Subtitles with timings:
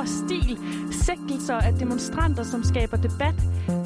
[0.00, 0.58] over stil,
[0.92, 3.34] sigtelser af demonstranter, som skaber debat,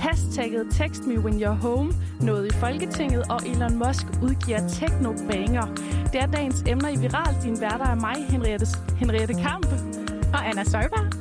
[0.01, 5.67] hashtagget Text Me When You're Home, noget i Folketinget, og Elon Musk udgiver teknobanger.
[6.13, 7.35] Det er dagens emner i Viral.
[7.43, 8.67] Din værter er mig, Henriette,
[8.97, 9.67] Henriette Kamp
[10.35, 11.13] og Anna Søjberg.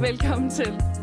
[0.00, 0.93] Velkommen til.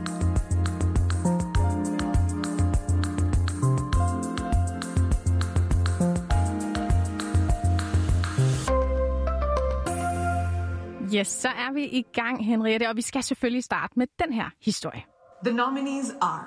[11.15, 14.49] Yes, så er vi i gang, Henriette, og vi skal selvfølgelig starte med den her
[14.61, 15.03] historie.
[15.45, 16.45] The nominees are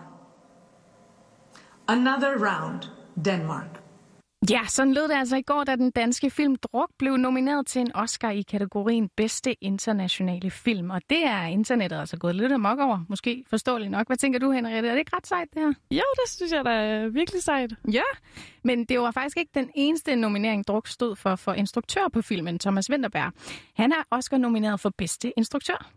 [1.88, 2.82] Another Round,
[3.24, 3.84] Denmark.
[4.50, 7.80] Ja, sådan lød det altså i går, da den danske film Druk blev nomineret til
[7.80, 10.90] en Oscar i kategorien bedste internationale film.
[10.90, 14.06] Og det er internettet altså gået lidt amok over, måske forståeligt nok.
[14.06, 14.88] Hvad tænker du, Henriette?
[14.88, 15.72] Er det ikke ret sejt, det her?
[15.90, 17.72] Jo, det synes jeg da er virkelig sejt.
[17.92, 18.02] Ja,
[18.64, 22.58] men det var faktisk ikke den eneste nominering, Druk stod for for instruktør på filmen,
[22.58, 23.32] Thomas Winterberg.
[23.74, 25.90] Han er Oscar nomineret for bedste instruktør.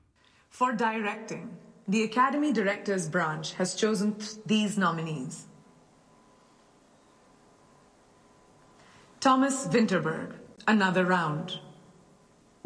[0.51, 1.51] For directing,
[1.93, 4.15] the Academy Directors Branch has chosen
[4.49, 5.47] these nominees.
[9.21, 10.27] Thomas Winterberg,
[10.67, 11.49] Another Round.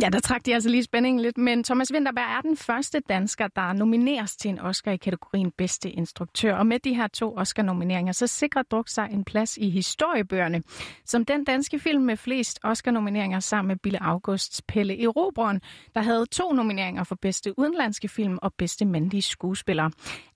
[0.02, 3.48] Ja, der trak de altså lige spændingen lidt, men Thomas Winterberg er den første dansker,
[3.48, 6.56] der nomineres til en Oscar i kategorien bedste instruktør.
[6.56, 10.64] Og med de her to Oscar-nomineringer, så sikrer Druk sig en plads i historiebøgerne,
[11.06, 15.62] som den danske film med flest Oscar-nomineringer sammen med Bille Augusts Pelle Erobreren,
[15.96, 19.90] der havde to nomineringer for bedste udenlandske film og bedste mandlige skuespiller.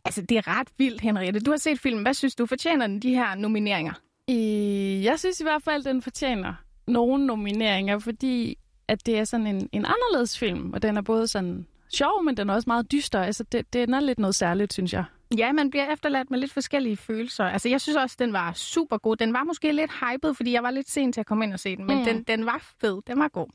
[0.05, 1.39] Altså, det er ret vildt, Henriette.
[1.39, 2.03] Du har set filmen.
[2.03, 3.93] Hvad synes du, fortjener den de her nomineringer?
[4.27, 6.53] I, jeg synes i hvert fald, at den fortjener
[6.87, 11.27] nogle nomineringer, fordi at det er sådan en, en anderledes film, og den er både
[11.27, 13.21] sådan sjov, men den er også meget dyster.
[13.21, 15.03] Altså, det, det er lidt noget særligt, synes jeg.
[15.37, 17.45] Ja, man bliver efterladt med lidt forskellige følelser.
[17.45, 19.15] Altså, jeg synes også, den var super god.
[19.15, 21.59] Den var måske lidt hyped, fordi jeg var lidt sen til at komme ind og
[21.59, 22.03] se den, men mm.
[22.03, 23.01] den, den var fed.
[23.07, 23.47] Den var god.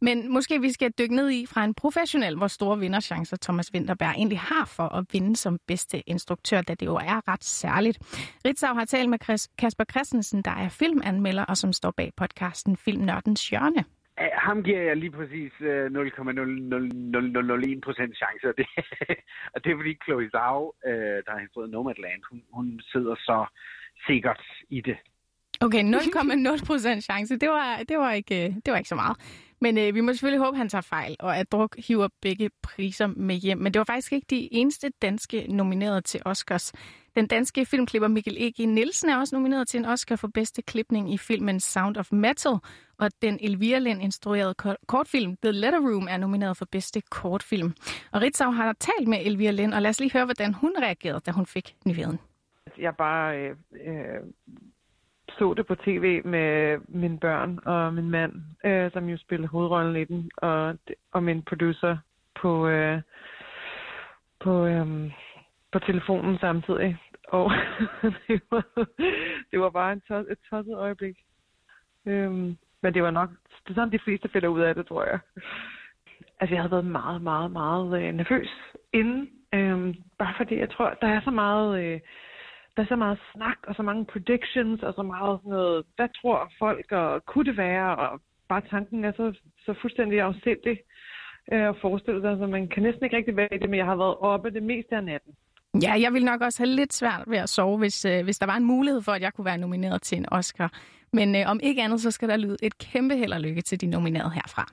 [0.00, 4.14] Men måske vi skal dykke ned i fra en professionel, hvor store vinderchancer Thomas Winterberg
[4.16, 7.98] egentlig har for at vinde som bedste instruktør, da det jo er ret særligt.
[8.44, 9.18] Ritzau har talt med
[9.58, 13.84] Kasper Christensen, der er filmanmelder og som står bag podcasten Filmnørdens Hjørne.
[14.32, 18.66] Ham giver jeg lige præcis øh, 0,001 procent chance, og det,
[19.54, 23.46] og det er fordi Chloe Zhao, øh, der har instrueret Nomadland, hun, hun sidder så
[24.06, 24.96] sikkert i det.
[25.60, 29.16] Okay, 0,0 procent chance, det var, det, var ikke, øh, det var ikke så meget.
[29.62, 32.50] Men øh, vi må selvfølgelig håbe, at han tager fejl, og at Druk hiver begge
[32.62, 33.58] priser med hjem.
[33.58, 36.72] Men det var faktisk ikke de eneste danske nominerede til Oscars.
[37.16, 38.68] Den danske filmklipper Mikkel E.G.
[38.68, 42.52] Nielsen er også nomineret til en Oscar for bedste klipning i filmen Sound of Metal,
[42.98, 44.54] og den Elvira Lind instruerede
[44.86, 47.74] kortfilm The Letter Room er nomineret for bedste kortfilm.
[48.12, 51.20] Og Ritzau har talt med Elvira Lind, og lad os lige høre, hvordan hun reagerede,
[51.26, 52.18] da hun fik nyheden.
[52.78, 53.56] Jeg bare øh,
[53.86, 54.20] øh,
[55.38, 58.32] så det på tv med mine børn og min mand,
[58.64, 60.78] øh, som jo spillede hovedrollen i den, og,
[61.12, 61.96] og min producer
[62.40, 63.00] på, øh,
[64.40, 65.12] på, øh,
[65.72, 66.98] på telefonen samtidig.
[67.28, 67.52] Og
[68.28, 68.64] det, var,
[69.50, 71.16] det var bare en tos, et tosset øjeblik.
[72.06, 73.30] Øhm, men det var nok,
[73.64, 75.18] det er sådan de fleste finder ud af det, tror jeg.
[76.40, 78.48] Altså jeg havde været meget, meget, meget øh, nervøs
[78.92, 79.30] inden.
[79.54, 81.84] Øhm, bare fordi jeg tror, der er så meget...
[81.84, 82.00] Øh,
[82.76, 86.08] der er så meget snak og så mange predictions og så meget sådan noget, hvad
[86.20, 89.26] tror folk og kunne det være, og bare tanken er så,
[89.64, 90.76] så fuldstændig afsindig
[91.52, 93.86] øh, at forestille sig, så man kan næsten ikke rigtig være i det, men jeg
[93.86, 95.32] har været oppe det meste af natten.
[95.82, 98.46] Ja, jeg vil nok også have lidt svært ved at sove, hvis, øh, hvis der
[98.46, 100.72] var en mulighed for, at jeg kunne være nomineret til en Oscar.
[101.12, 103.80] Men øh, om ikke andet, så skal der lyde et kæmpe held og lykke til
[103.80, 104.64] de nominerede herfra.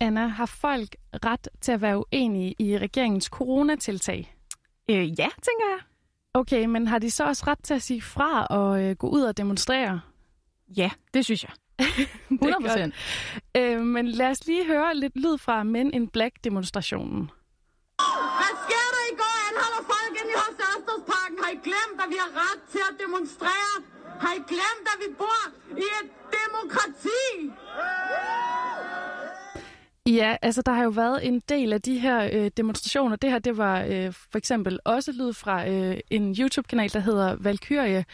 [0.00, 4.34] Anna, har folk ret til at være uenige i regeringens coronatiltag?
[4.90, 5.78] Øh, ja, tænker jeg.
[6.34, 9.22] Okay, men har de så også ret til at sige fra og øh, gå ud
[9.22, 10.00] og demonstrere?
[10.76, 11.52] Ja, det synes jeg.
[12.30, 12.94] 100 procent.
[13.56, 17.30] øh, men lad os lige høre lidt lyd fra Men in Black-demonstrationen.
[18.40, 19.36] Hvad sker der i går?
[19.50, 21.36] Anholder folk ind i hos Ørstedsparken.
[21.44, 23.72] Har I glemt, at vi har ret til at demonstrere?
[24.24, 25.42] Har I glemt, at vi bor
[25.84, 27.22] i et demokrati?
[30.14, 33.16] Ja, altså der har jo været en del af de her øh, demonstrationer.
[33.16, 37.36] Det her, det var øh, for eksempel også lyd fra øh, en YouTube-kanal, der hedder
[37.40, 38.04] Valkyrie.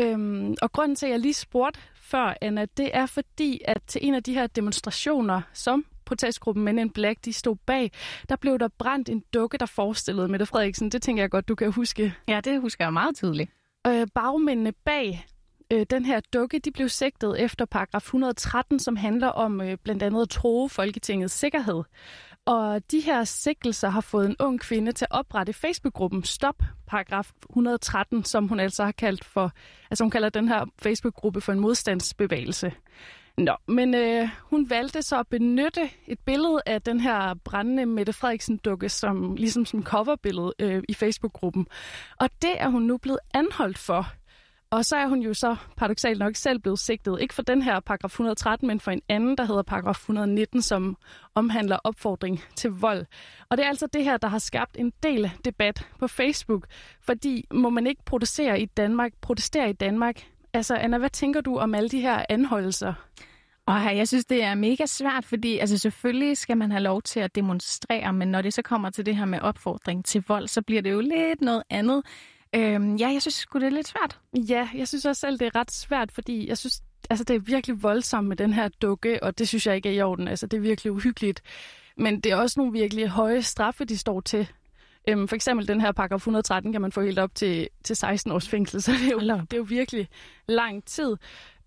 [0.00, 4.00] Øhm, og grunden til, at jeg lige spurgte før, Anna, det er fordi, at til
[4.04, 7.90] en af de her demonstrationer, som protestgruppen Men in Black, de stod bag,
[8.28, 10.90] der blev der brændt en dukke, der forestillede Mette Frederiksen.
[10.90, 12.14] Det tænker jeg godt, du kan huske.
[12.28, 13.50] Ja, det husker jeg meget tydeligt.
[13.86, 15.26] Øh, bagmændene bag
[15.72, 20.02] øh, den her dukke, de blev sigtet efter paragraf 113, som handler om øh, blandt
[20.02, 21.82] andet at tro Folketingets sikkerhed.
[22.44, 27.30] Og de her sigtelser har fået en ung kvinde til at oprette Facebook-gruppen Stop paragraf
[27.50, 29.52] 113, som hun altså har kaldt for,
[29.90, 32.72] altså hun kalder den her Facebook-gruppe for en modstandsbevægelse.
[33.38, 38.12] Nå, men øh, hun valgte så at benytte et billede af den her brændende Mette
[38.12, 41.66] Frederiksen-dukke som, ligesom som coverbillede øh, i Facebook-gruppen.
[42.20, 44.06] Og det er hun nu blevet anholdt for.
[44.76, 47.80] Og så er hun jo så paradoxalt nok selv blevet sigtet, ikke for den her
[47.80, 50.96] paragraf 113, men for en anden, der hedder paragraf 119, som
[51.34, 53.06] omhandler opfordring til vold.
[53.48, 56.66] Og det er altså det her, der har skabt en del debat på Facebook,
[57.02, 60.26] fordi må man ikke protestere i Danmark, protestere i Danmark?
[60.52, 62.94] Altså Anna, hvad tænker du om alle de her anholdelser?
[63.66, 67.20] Og jeg synes, det er mega svært, fordi altså, selvfølgelig skal man have lov til
[67.20, 70.62] at demonstrere, men når det så kommer til det her med opfordring til vold, så
[70.62, 72.02] bliver det jo lidt noget andet.
[72.54, 74.18] Øhm, ja, jeg synes sgu, det er lidt svært.
[74.34, 77.40] Ja, jeg synes også selv, det er ret svært, fordi jeg synes, altså, det er
[77.40, 80.28] virkelig voldsomt med den her dukke, og det synes jeg ikke er i orden.
[80.28, 81.42] Altså, det er virkelig uhyggeligt.
[81.96, 84.48] Men det er også nogle virkelig høje straffe, de står til.
[85.08, 88.32] Øhm, for eksempel den her paragraf 113 kan man få helt op til, til 16
[88.32, 90.08] års fængsel, så det er jo, det er jo virkelig
[90.48, 91.16] lang tid.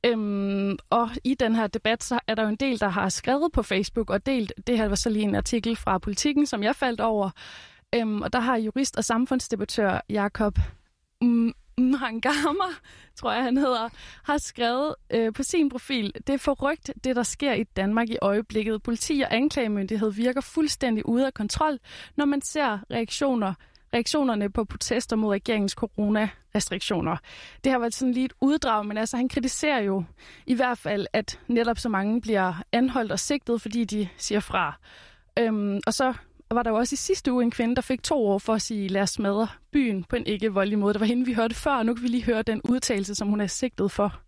[0.06, 3.52] Øhm, og i den her debat, så er der jo en del, der har skrevet
[3.52, 6.76] på Facebook og delt, det her var så lige en artikel fra Politiken, som jeg
[6.76, 7.30] faldt over,
[7.96, 10.60] øhm, og der har jurist og samfundsdebattør Jakob
[11.78, 12.70] Mangama,
[13.16, 13.90] tror jeg han hedder,
[14.24, 18.18] har skrevet øh, på sin profil, det er forrygt, det der sker i Danmark i
[18.22, 18.84] øjeblikket.
[18.84, 21.80] Politi og anklagemyndighed virker fuldstændig ude af kontrol,
[22.16, 23.54] når man ser reaktioner
[23.94, 27.18] reaktionerne på protester mod regeringens coronarestriktioner.
[27.64, 30.04] Det har været sådan lige et uddrag, men altså han kritiserer jo
[30.46, 34.74] i hvert fald, at netop så mange bliver anholdt og sigtet, fordi de siger fra.
[35.40, 36.14] Øhm, og så
[36.56, 38.62] var der jo også i sidste uge en kvinde, der fik to år for at
[38.62, 40.94] sige, lad os smadre byen på en ikke voldelig måde.
[40.94, 43.28] Det var hende, vi hørte før, og nu kan vi lige høre den udtalelse, som
[43.28, 44.22] hun er sigtet for.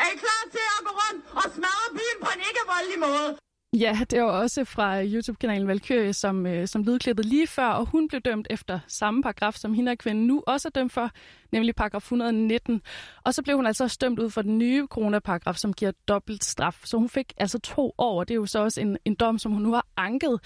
[0.00, 3.38] Er I klar til at gå rundt og smadre byen på en ikke voldelig måde?
[3.72, 8.08] Ja, det var også fra YouTube-kanalen Valkyrie, som, øh, som lydklippet lige før, og hun
[8.08, 11.10] blev dømt efter samme paragraf, som hende og kvinden nu også er dømt for,
[11.52, 12.82] nemlig paragraf 119.
[13.24, 16.44] Og så blev hun altså også dømt ud for den nye coronaparagraf, som giver dobbelt
[16.44, 16.80] straf.
[16.84, 19.52] Så hun fik altså to år, det er jo så også en, en dom, som
[19.52, 20.40] hun nu har anket.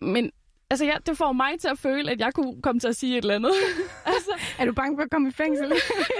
[0.00, 0.30] Men
[0.70, 3.18] Altså, ja, det får mig til at føle, at jeg kunne komme til at sige
[3.18, 3.52] et eller andet.
[4.14, 5.68] altså, er du bange for at komme i fængsel?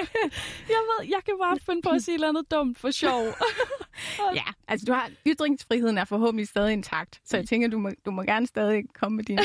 [0.75, 3.23] jeg ved, jeg kan bare finde på at sige et eller andet dumt for sjov.
[4.41, 8.11] ja, altså du har, ytringsfriheden er forhåbentlig stadig intakt, så jeg tænker, du må, du
[8.11, 9.43] må gerne stadig komme med dine,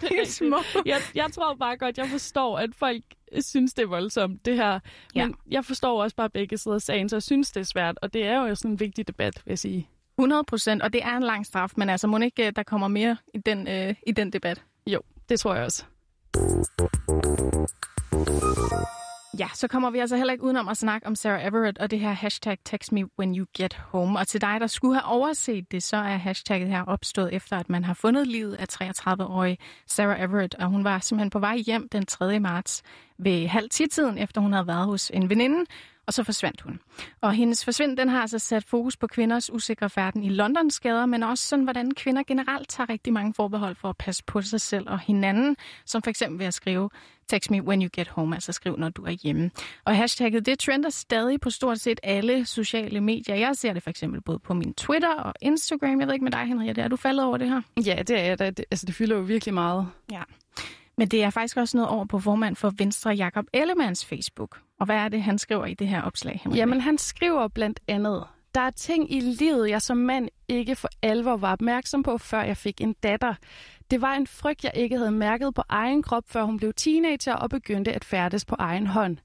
[0.00, 0.56] dine små...
[0.86, 3.02] jeg, jeg tror bare godt, jeg forstår, at folk
[3.40, 4.80] synes, det er voldsomt, det her.
[5.14, 5.34] Men ja.
[5.50, 8.12] jeg forstår også bare begge sider af sagen, så jeg synes, det er svært, og
[8.12, 9.88] det er jo sådan en vigtig debat, vil jeg sige.
[10.18, 12.88] 100 procent, og det er en lang straf, men altså må ikke, øh, der kommer
[12.88, 14.62] mere i den, øh, i den debat?
[14.86, 15.84] Jo, det tror jeg også.
[19.38, 22.00] Ja, så kommer vi altså heller ikke udenom at snakke om Sarah Everett og det
[22.00, 24.18] her hashtag text me when you get home.
[24.18, 27.68] Og til dig, der skulle have overset det, så er hashtagget her opstået efter, at
[27.68, 30.54] man har fundet livet af 33-årige Sarah Everett.
[30.54, 32.40] Og hun var simpelthen på vej hjem den 3.
[32.40, 32.82] marts
[33.18, 35.64] ved halv tiden, efter hun havde været hos en veninde
[36.06, 36.80] og så forsvandt hun.
[37.20, 41.06] Og hendes forsvind, den har altså sat fokus på kvinders usikre færden i Londons gader,
[41.06, 44.60] men også sådan, hvordan kvinder generelt tager rigtig mange forbehold for at passe på sig
[44.60, 46.90] selv og hinanden, som for eksempel ved at skrive
[47.28, 49.50] Text me when you get home, altså skriv, når du er hjemme.
[49.84, 53.34] Og hashtagget, det trender stadig på stort set alle sociale medier.
[53.34, 56.00] Jeg ser det for eksempel både på min Twitter og Instagram.
[56.00, 57.62] Jeg ved ikke med dig, Henriette, er du faldet over det her?
[57.86, 58.64] Ja, det er det.
[58.70, 59.88] Altså, det fylder jo virkelig meget.
[60.12, 60.22] Ja.
[60.98, 64.60] Men det er faktisk også noget over på formand for Venstre, Jakob Ellemanns Facebook.
[64.80, 66.40] Og hvad er det, han skriver i det her opslag?
[66.44, 66.58] Henrik?
[66.58, 68.24] Jamen, han skriver blandt andet,
[68.54, 72.42] der er ting i livet, jeg som mand ikke for alvor var opmærksom på, før
[72.42, 73.34] jeg fik en datter.
[73.90, 77.34] Det var en frygt, jeg ikke havde mærket på egen krop, før hun blev teenager
[77.34, 79.16] og begyndte at færdes på egen hånd.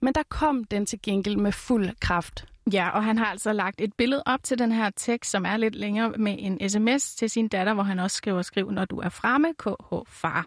[0.00, 2.51] Men der kom den til gengæld med fuld kraft.
[2.72, 5.56] Ja, og han har altså lagt et billede op til den her tekst, som er
[5.56, 8.98] lidt længere med en sms til sin datter, hvor han også skriver, skriv, når du
[8.98, 10.46] er fremme, KH far.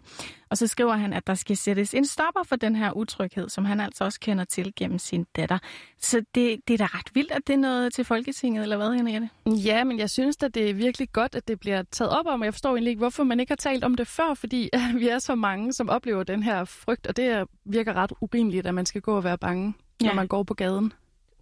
[0.50, 3.64] Og så skriver han, at der skal sættes en stopper for den her utryghed, som
[3.64, 5.58] han altså også kender til gennem sin datter.
[6.00, 8.94] Så det, det er da ret vildt, at det er noget til Folketinget, eller hvad,
[8.94, 9.28] Henriette?
[9.46, 12.40] Ja, men jeg synes at det er virkelig godt, at det bliver taget op om,
[12.40, 15.08] og jeg forstår egentlig ikke, hvorfor man ikke har talt om det før, fordi vi
[15.08, 18.86] er så mange, som oplever den her frygt, og det virker ret urimeligt, at man
[18.86, 20.14] skal gå og være bange, når ja.
[20.14, 20.92] man går på gaden.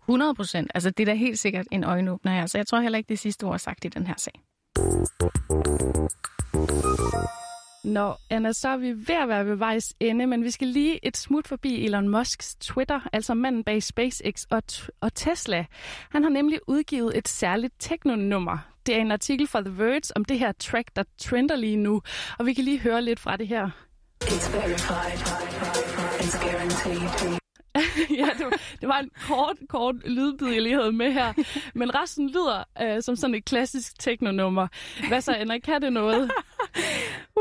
[0.08, 0.70] 100 procent.
[0.74, 3.18] Altså, det er da helt sikkert en øjenåbner her, så jeg tror heller ikke, det
[3.18, 4.40] sidste ord er sagt i den her sag.
[7.84, 11.06] Nå, Anna, så er vi ved at være ved vejs ende, men vi skal lige
[11.06, 14.62] et smut forbi Elon Musks Twitter, altså manden bag SpaceX og,
[15.00, 15.64] og Tesla.
[16.10, 18.58] Han har nemlig udgivet et særligt teknonummer.
[18.86, 22.02] Det er en artikel fra The Verge om det her track, der trender lige nu,
[22.38, 23.70] og vi kan lige høre lidt fra det her.
[24.24, 25.18] It's verified.
[26.20, 27.43] It's guaranteed.
[28.20, 31.32] ja, det var, det var en kort, kort lydbid, jeg lige havde med her.
[31.74, 34.66] Men resten lyder øh, som sådan et klassisk teknonummer.
[35.08, 35.58] Hvad så, Anna?
[35.58, 36.22] Kan det noget?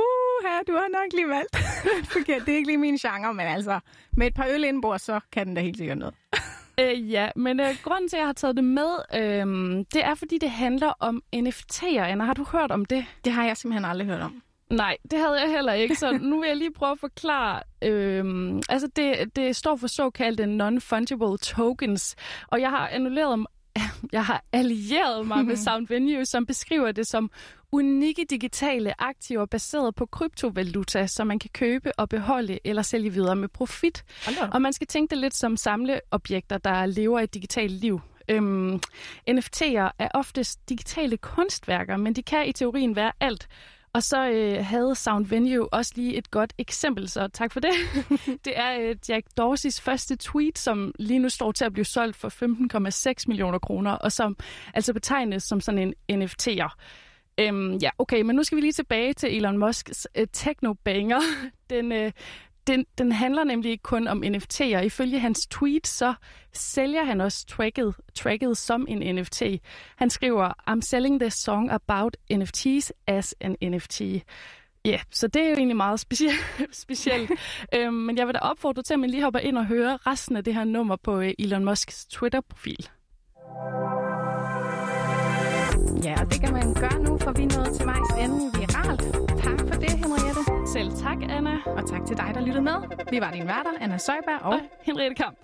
[0.02, 1.58] uh, her, du har nok lige valgt.
[2.14, 3.80] Forkert, det er ikke lige min genre, men altså,
[4.18, 6.14] med et par øl indbord, så kan den da helt sikkert noget.
[6.80, 9.48] Øh, ja, men øh, grunden til, at jeg har taget det med, øh,
[9.94, 12.00] det er, fordi det handler om NFT'er.
[12.00, 13.06] Anna, har du hørt om det?
[13.26, 14.42] Det har jeg simpelthen aldrig hørt om.
[14.74, 17.62] Nej, det havde jeg heller ikke, så nu vil jeg lige prøve at forklare.
[17.82, 22.16] Øhm, altså, det, det står for såkaldte non-fungible tokens,
[22.48, 23.46] og jeg har annulleret
[24.12, 27.32] jeg har allieret mig med Sound Venue, som beskriver det som
[27.72, 33.36] unikke digitale aktiver baseret på kryptovaluta, som man kan købe og beholde eller sælge videre
[33.36, 34.04] med profit.
[34.52, 38.02] Og man skal tænke det lidt som samleobjekter, der lever et digitalt liv.
[38.30, 38.80] Øhm,
[39.30, 43.48] NFT'er er oftest digitale kunstværker, men de kan i teorien være alt.
[43.94, 47.72] Og så øh, havde Sound Venue også lige et godt eksempel, så tak for det.
[48.46, 52.16] det er øh, Jack Dorseys første tweet, som lige nu står til at blive solgt
[52.16, 52.30] for
[53.20, 54.38] 15,6 millioner kroner, og som
[54.74, 56.76] altså betegnes som sådan en NFT'er.
[57.38, 61.20] Øhm, ja, okay, men nu skal vi lige tilbage til Elon Musks øh, techno-banger.
[61.70, 62.12] Den, øh,
[62.68, 64.80] den, den handler nemlig ikke kun om NFT'er.
[64.80, 66.14] Ifølge hans tweet, så
[66.54, 69.44] sælger han også tracket, tracket som en NFT.
[69.96, 74.02] Han skriver, I'm selling this song about NFTs as an NFT.
[74.86, 76.40] Ja, yeah, så det er jo egentlig meget specielt.
[76.84, 77.32] specielt.
[77.76, 80.38] øhm, men jeg vil da opfordre til, at man lige hopper ind og hører resten
[80.38, 82.90] af det her nummer på øh, Elon Musks Twitter-profil.
[86.04, 88.53] Ja, og det kan man gøre nu, for vi er nået til vejs ende
[90.74, 91.62] selv tak, Anna.
[91.66, 92.74] Og tak til dig, der lyttede med.
[93.12, 95.38] Vi var din værter, Anna Søjberg og, og Henriette Kamp.